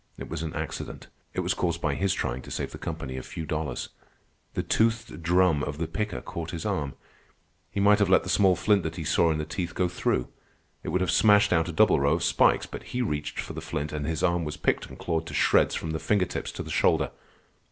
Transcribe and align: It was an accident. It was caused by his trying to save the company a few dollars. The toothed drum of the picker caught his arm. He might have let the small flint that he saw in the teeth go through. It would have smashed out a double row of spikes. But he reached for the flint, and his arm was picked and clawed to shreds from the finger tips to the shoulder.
It 0.17 0.29
was 0.29 0.41
an 0.41 0.55
accident. 0.55 1.09
It 1.35 1.41
was 1.41 1.53
caused 1.53 1.79
by 1.79 1.93
his 1.93 2.11
trying 2.11 2.41
to 2.41 2.49
save 2.49 2.71
the 2.71 2.79
company 2.79 3.17
a 3.17 3.21
few 3.21 3.45
dollars. 3.45 3.89
The 4.55 4.63
toothed 4.63 5.21
drum 5.21 5.61
of 5.61 5.77
the 5.77 5.85
picker 5.85 6.21
caught 6.21 6.49
his 6.49 6.65
arm. 6.65 6.95
He 7.69 7.79
might 7.79 7.99
have 7.99 8.09
let 8.09 8.23
the 8.23 8.29
small 8.29 8.55
flint 8.55 8.81
that 8.81 8.95
he 8.95 9.03
saw 9.03 9.29
in 9.31 9.37
the 9.37 9.45
teeth 9.45 9.75
go 9.75 9.87
through. 9.87 10.29
It 10.81 10.89
would 10.89 11.01
have 11.01 11.11
smashed 11.11 11.53
out 11.53 11.69
a 11.69 11.71
double 11.71 11.99
row 11.99 12.13
of 12.15 12.23
spikes. 12.23 12.65
But 12.65 12.81
he 12.97 13.03
reached 13.03 13.39
for 13.39 13.53
the 13.53 13.61
flint, 13.61 13.93
and 13.93 14.07
his 14.07 14.23
arm 14.23 14.43
was 14.43 14.57
picked 14.57 14.87
and 14.87 14.97
clawed 14.97 15.27
to 15.27 15.35
shreds 15.35 15.75
from 15.75 15.91
the 15.91 15.99
finger 15.99 16.25
tips 16.25 16.51
to 16.53 16.63
the 16.63 16.71
shoulder. 16.71 17.11